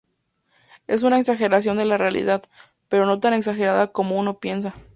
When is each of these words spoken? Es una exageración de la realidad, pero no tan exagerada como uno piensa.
Es 0.87 1.03
una 1.03 1.19
exageración 1.19 1.77
de 1.77 1.85
la 1.85 1.95
realidad, 1.95 2.41
pero 2.89 3.05
no 3.05 3.19
tan 3.19 3.35
exagerada 3.35 3.91
como 3.91 4.17
uno 4.17 4.39
piensa. 4.39 4.73